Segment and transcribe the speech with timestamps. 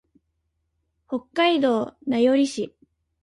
[1.07, 2.73] 北海道名寄市